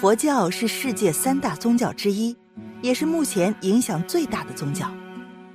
[0.00, 2.36] 佛教是世界三大宗教之一，
[2.82, 4.88] 也是目前影响最大的宗教。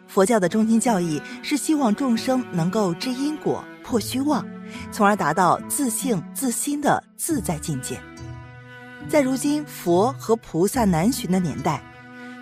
[0.05, 4.45] 佛教的中心教义是希望众生能够知因果、破虚妄，
[4.91, 7.97] 从而达到自性自心的自在境界。
[9.07, 11.81] 在如今佛和菩萨难寻的年代，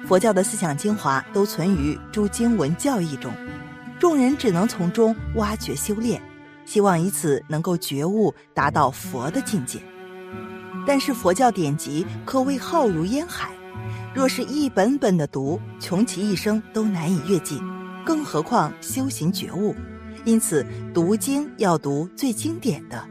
[0.07, 3.31] 佛教的思想精华都存于诸经文教义中，
[3.99, 6.19] 众人只能从中挖掘修炼，
[6.65, 9.79] 希望以此能够觉悟，达到佛的境界。
[10.85, 13.51] 但是佛教典籍可谓浩如烟海，
[14.13, 17.61] 若是一本本的读，穷其一生都难以阅尽，
[18.05, 19.75] 更何况修行觉悟。
[20.25, 23.03] 因此，读经要读最经典的。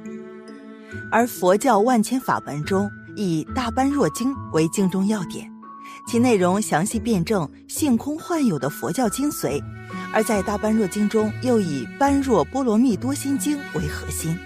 [1.10, 5.50] 而佛教万千法门中，以《大般若经》为经中要点，
[6.06, 9.60] 其内容详细辩证性空幻有的佛教精髓；
[10.12, 14.36] 而在《大般若经》中，又以《般若波罗蜜多心经》为核心，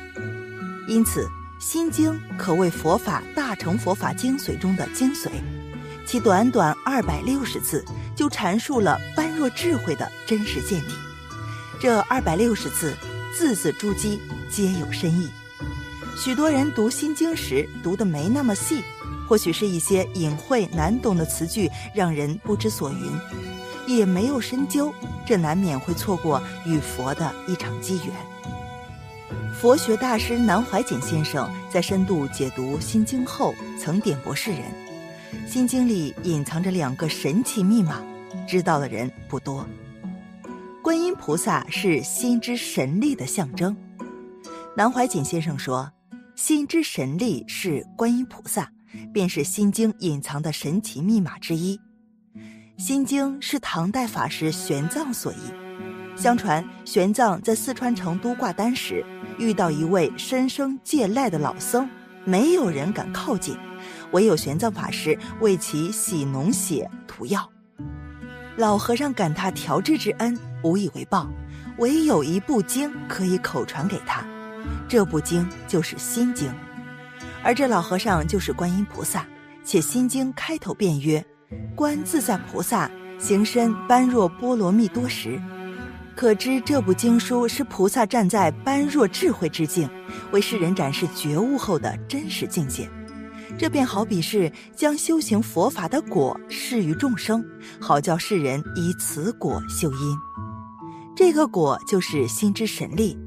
[0.87, 1.27] 因此。
[1.65, 5.31] 心经可谓佛法大乘佛法精髓中的精髓，
[6.07, 7.83] 其短短二百六十字
[8.15, 10.89] 就阐述了般若智慧的真实见地。
[11.81, 12.95] 这二百六十字，
[13.35, 14.19] 字字珠玑，
[14.51, 15.31] 皆有深意。
[16.23, 18.85] 许多人读心经时读得没那么细，
[19.27, 23.11] 或许是一些隐晦难懂的词句让人不知所云，
[23.87, 24.93] 也没有深究，
[25.27, 28.34] 这难免会错过与佛的一场机缘。
[29.65, 34.61] 佛学大师南怀瑾先生在深度解读《心经》后，曾点拨世人：
[35.51, 38.03] 《心经》里隐藏着两个神奇密码，
[38.47, 39.67] 知道的人不多。
[40.83, 43.75] 观音菩萨是心之神力的象征。
[44.77, 45.91] 南怀瑾先生说
[46.37, 48.71] ：“心之神力是观音菩萨，
[49.15, 51.81] 便是《心经》隐藏的神奇密码之一。”
[52.77, 55.64] 《心经》是唐代法师玄奘所译。
[56.25, 59.05] 相传，玄奘在四川成都挂单时。
[59.37, 61.87] 遇到一位深生戒赖的老僧，
[62.25, 63.55] 没有人敢靠近，
[64.13, 67.47] 唯有玄奘法师为其洗脓血涂药。
[68.57, 71.29] 老和尚感他调治之恩，无以为报，
[71.77, 74.25] 唯有一部经可以口传给他，
[74.89, 76.49] 这部经就是《心经》，
[77.43, 79.27] 而这老和尚就是观音菩萨，
[79.63, 81.23] 且《心经》开头便曰
[81.77, 85.39] ：“观自在菩萨行深般若波罗蜜多时。”
[86.17, 89.89] 可知这部经书是菩萨站在般若智慧之境，
[90.31, 92.89] 为世人展示觉悟后的真实境界。
[93.59, 97.45] 这便好比是将修行佛法的果示于众生，
[97.81, 100.17] 好叫世人以此果修因。
[101.17, 103.19] 这个果就是心之神力。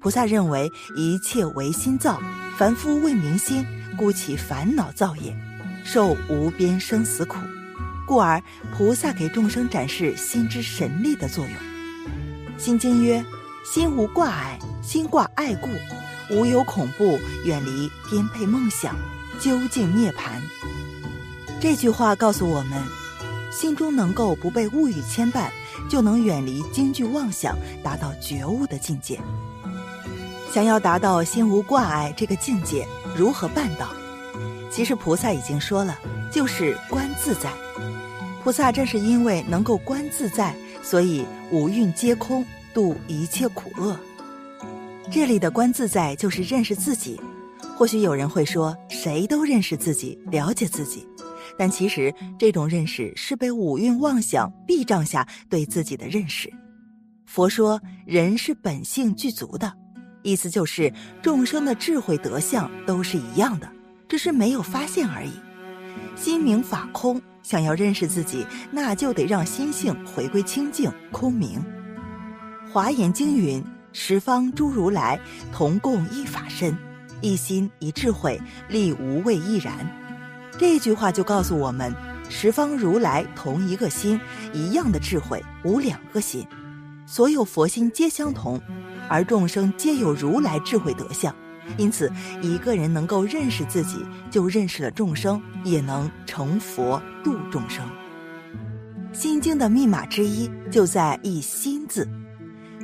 [0.00, 2.20] 菩萨认为一切唯心造，
[2.56, 3.64] 凡夫为明心，
[3.98, 5.36] 故其烦恼造业，
[5.84, 7.36] 受无边生死苦。
[8.06, 8.42] 故而
[8.74, 11.69] 菩萨给众生展示心之神力的作用。
[12.60, 13.24] 心经曰
[13.64, 15.68] ：“心无挂碍，心挂碍故，
[16.28, 18.94] 无有恐怖，远离颠沛梦想，
[19.40, 20.38] 究竟涅槃。”
[21.58, 22.78] 这句话告诉我们，
[23.50, 25.48] 心中能够不被物欲牵绊，
[25.88, 29.18] 就能远离惊惧妄想，达到觉悟的境界。
[30.52, 33.88] 想要达到心无挂碍这个境界，如何办到？
[34.70, 35.98] 其实菩萨已经说了，
[36.30, 37.50] 就是观自在。
[38.42, 40.54] 菩萨正是因为能够观自在。
[40.82, 43.98] 所以五蕴皆空，度一切苦厄。
[45.12, 47.20] 这里的观自在就是认识自己。
[47.76, 51.06] 或许有人会说，谁都认识自己，了解自己，
[51.58, 56.50] 但其实这种认识是被五蕴妄想蔽障下对自己的认识。
[57.26, 59.70] 佛说，人是本性具足的，
[60.22, 63.70] 意思就是众生的智慧德相都是一样的，
[64.08, 65.32] 只是没有发现而已。
[66.16, 67.20] 心明法空。
[67.42, 71.58] 想要认识自己，那就得让心性回归清净空明。
[72.70, 75.18] 华严经云：“十方诸如来
[75.50, 76.76] 同共一法身，
[77.22, 79.74] 一心一智慧，力无畏亦然。”
[80.60, 81.92] 这句话就告诉我们，
[82.28, 84.20] 十方如来同一个心，
[84.52, 86.46] 一样的智慧，无两个心。
[87.06, 88.60] 所有佛心皆相同，
[89.08, 91.34] 而众生皆有如来智慧德相。
[91.76, 92.10] 因此，
[92.42, 97.84] 一个人能够认识自己，就认识了众生，也能成佛度众生。
[99.12, 102.08] 心经的密码之一就在一心字，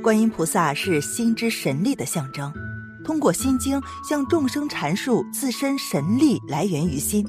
[0.03, 2.53] 观音菩萨是心之神力的象征，
[3.05, 7.25] 通过心经向众生阐述自身神力来源于心，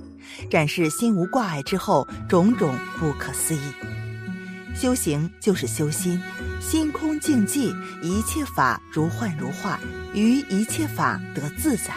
[0.50, 3.60] 展示心无挂碍之后种种不可思议。
[4.74, 6.20] 修行就是修心，
[6.60, 9.80] 心空静寂，一切法如幻如化，
[10.14, 11.94] 于一切法得自在。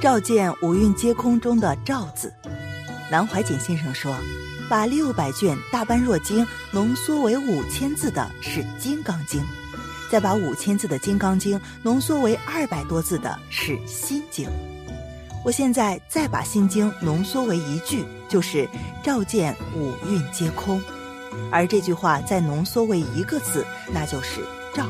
[0.00, 2.32] 照见五蕴皆空中的“照”字，
[3.10, 4.16] 南怀瑾先生说，
[4.68, 9.40] 把六百卷大般若经浓缩为五千字的是《金刚经》，
[10.10, 14.48] 再把五千字的《金刚经》浓缩为二百多字的是《心经》。
[15.44, 18.66] 我现在再把《心经》浓缩为一句，就是
[19.04, 20.82] “照见五蕴皆空”，
[21.50, 24.40] 而这句话再浓缩为一个字，那就是
[24.74, 24.88] “照”。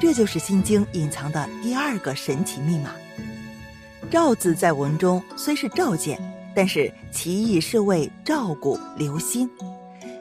[0.00, 2.90] 这就是《心经》隐藏的第二个神奇密码。
[4.10, 6.20] “照”字在文中虽是照见，
[6.54, 9.48] 但是其意是为照顾、留心。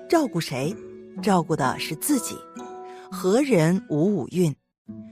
[0.10, 0.76] 照顾谁？
[1.22, 2.38] 照顾的是自己。
[3.12, 4.56] 何人无五蕴？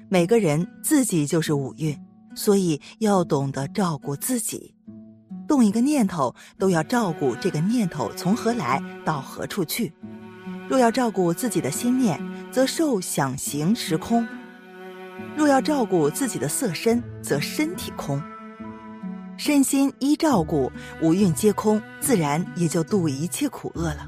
[0.09, 1.97] 每个人自己就是五蕴。
[2.33, 4.73] 所以要懂得照顾自己，
[5.51, 9.91] 动一个念头都要照顾这个念头从何来到何处去。
[10.69, 12.17] 若要照顾自己的心念，
[12.53, 14.25] 则受想行识空；
[15.35, 18.23] 若要照顾自己的色身，则身体空。
[19.35, 20.71] 身心一照顾，
[21.01, 24.07] 五蕴皆空，自然也就度一切苦厄了。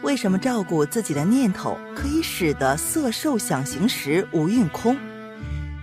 [0.00, 4.96] 为什么照顾自己的念头可以使得色受想行识五蕴空？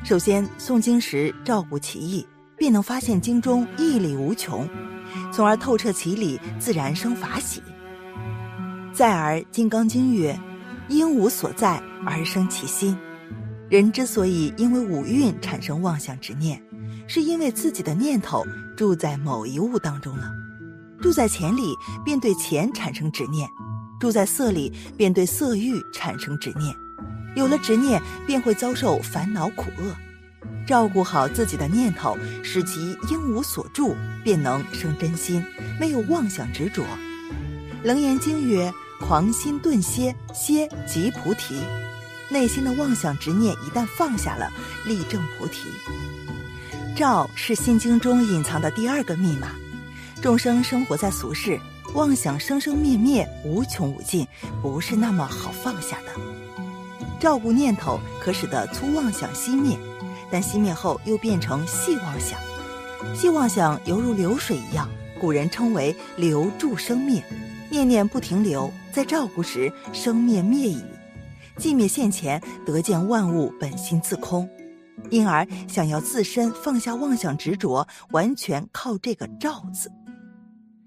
[0.04, 2.26] 首先，诵经时照顾其意，
[2.60, 4.68] 便能发现经中义理无穷，
[5.32, 7.64] 从而透彻其理，自然生法喜。
[8.94, 10.38] 再而，《金刚经》曰
[10.90, 12.96] ：“因无所在而生其心。”
[13.70, 16.62] 人之所以因为五蕴产生妄想执念，
[17.08, 18.44] 是因为自己的念头
[18.76, 20.30] 住在某一物当中了。
[21.02, 21.74] 住在钱里，
[22.04, 23.48] 便对钱产生执念；
[24.02, 26.76] 住在色里，便对色欲产生执念。
[27.36, 29.96] 有了执念，便会遭受烦恼苦厄。
[30.70, 35.44] 照顾好自己的念头，使其应无所住，便能生真心，
[35.80, 36.86] 没有妄想执着。
[37.82, 38.72] 楞严经曰
[39.02, 41.60] ：“狂心顿歇，歇即菩提。”
[42.30, 44.48] 内心的妄想执念一旦放下了，
[44.86, 45.72] 立正菩提。
[46.96, 49.48] 照是心经中隐藏的第二个密码。
[50.22, 51.60] 众生生活在俗世，
[51.96, 54.28] 妄想生生灭灭，无穷无尽，
[54.62, 56.12] 不是那么好放下的。
[57.20, 59.76] 照顾念头，可使得粗妄想熄灭，
[60.32, 62.40] 但熄灭后又变成细妄想。
[63.16, 64.90] 细妄想犹如流水一样，
[65.20, 67.24] 古人称为“流注生灭”，
[67.70, 70.84] 念念不停留，在照顾时生灭灭已，
[71.58, 74.50] 寂灭现前，得见万物本心自空。
[75.10, 79.90] 因而，想要自身放下妄想执着，完全靠这个“照”字。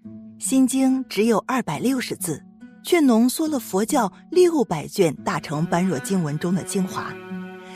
[0.44, 2.42] 《心经》只有二百六十字。
[2.84, 7.14] 却浓缩了佛教六百卷大乘般若经文中的精华，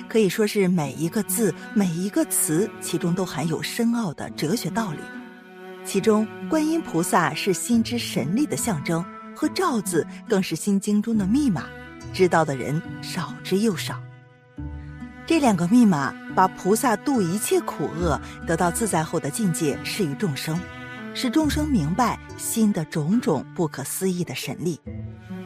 [0.08, 4.98] 可以说是每一个字、每一个词，其中都含有深奥的哲学道理。
[5.84, 9.04] 其中，观音菩萨是心之神力的象征，
[9.34, 11.64] 和“照”字更是心经中的密码，
[12.12, 14.00] 知道的人少之又少。
[15.26, 20.58] 这两个密码，把菩萨度一切苦厄、得到自在后的境界示于众生。
[21.14, 24.78] 使众生明白心的种种不可思议的神力，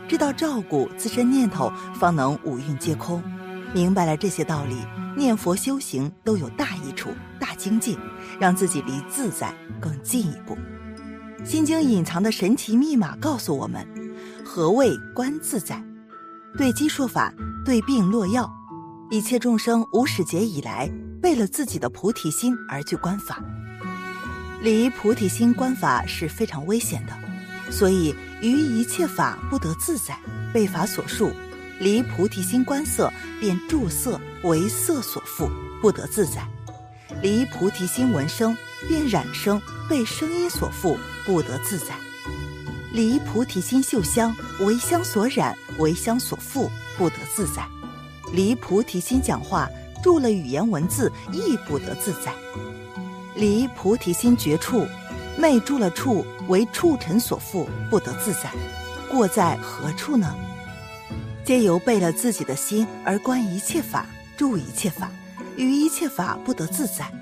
[0.08, 3.22] 知道照顾自身念头，方能五蕴皆空。
[3.72, 4.76] 明白了这些道理，
[5.16, 7.96] 念佛修行都有大益处、大精进，
[8.38, 10.58] 让自己离自在更进一步。
[11.44, 13.86] 心经隐藏的神奇密码告诉我们：
[14.44, 15.82] 何谓观自在？
[16.58, 17.32] 对机说法，
[17.64, 18.50] 对病落药。
[19.08, 20.90] 一切众生无始劫以来，
[21.22, 23.42] 为了自己的菩提心而去观法。
[24.62, 30.18] 离菩提心观法是非常危险的，所以于一切法不得自在，
[30.52, 31.30] 被法所束；
[31.80, 33.10] 离菩提心观色，
[33.40, 35.50] 便著色为色所缚，
[35.80, 36.42] 不得自在；
[37.22, 38.54] 离菩提心闻声，
[38.86, 41.94] 便染声被声音所缚，不得自在；
[42.92, 46.68] 离菩提心嗅香，为香所染，为香所缚，
[46.98, 47.62] 不得自在；
[48.30, 49.66] 离菩提心讲话，
[50.02, 52.30] 住了语言文字，亦不得自在。
[53.34, 54.86] 离菩提心绝处，
[55.38, 58.52] 昧住了处，为处尘所缚，不得自在。
[59.10, 60.34] 过在何处呢？
[61.50, 65.10] 皆由背了自己的心而观一切法，住一切法，
[65.56, 67.12] 于一切法不得自在。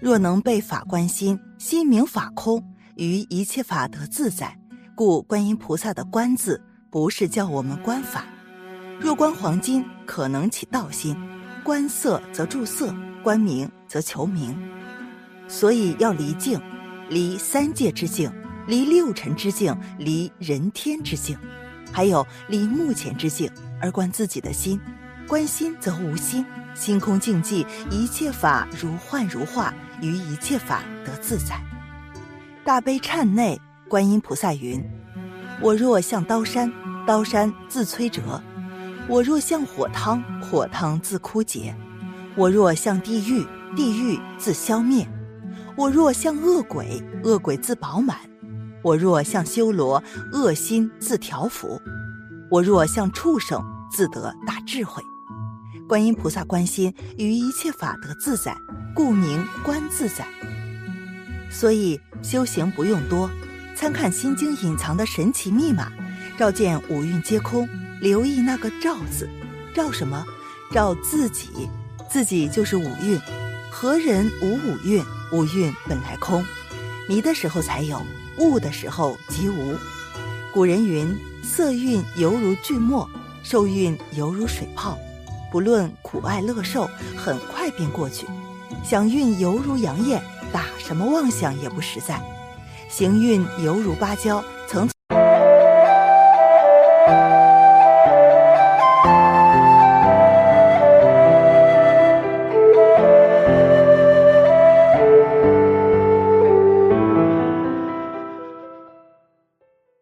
[0.00, 4.58] 若能背法观心，心明法空，于一切法得自在。
[4.94, 6.58] 故观音菩萨的观字，
[6.88, 8.24] 不是叫我们观法。
[8.98, 11.14] 若观黄金，可能起道心；
[11.62, 14.58] 观色则住色，观名则求名。
[15.46, 16.58] 所以要离境，
[17.10, 18.32] 离三界之境，
[18.66, 21.36] 离六尘之境，离人天之境，
[21.92, 24.80] 还有离目前之境，而观自己的心。
[25.26, 31.60] 观心则无心，心空静寂，一切法如幻如化，于一切法得自在。
[32.64, 34.82] 大悲忏内，观音菩萨云
[35.60, 36.72] ：“我若像刀山，
[37.06, 38.22] 刀山自摧折；
[39.06, 41.74] 我若像火汤，火汤自枯竭；
[42.34, 45.06] 我若像地狱，地狱自消灭。”
[45.76, 48.16] 我若像恶鬼，恶鬼自饱满；
[48.82, 51.80] 我若像修罗，恶心自调伏；
[52.50, 55.02] 我若像畜生，自得大智慧。
[55.88, 58.56] 观音菩萨观心，于一切法得自在，
[58.94, 60.26] 故名观自在。
[61.50, 63.30] 所以修行不用多，
[63.74, 65.90] 参看《心经》隐藏的神奇密码，
[66.38, 67.68] 照见五蕴皆空，
[68.00, 69.28] 留意那个“照”字，
[69.74, 70.24] 照什么？
[70.70, 71.68] 照自己，
[72.10, 73.18] 自己就是五蕴。
[73.70, 75.02] 何人无五蕴？
[75.32, 76.44] 五蕴本来空，
[77.08, 78.02] 迷的时候才有，
[78.36, 79.74] 悟的时候即无。
[80.52, 83.08] 古人云：色蕴犹如锯末，
[83.42, 84.98] 受蕴犹如水泡，
[85.50, 86.86] 不论苦爱乐受，
[87.16, 88.26] 很快便过去。
[88.84, 90.22] 想蕴犹如杨焰，
[90.52, 92.20] 打什么妄想也不实在。
[92.90, 94.97] 行蕴犹如芭蕉，层层。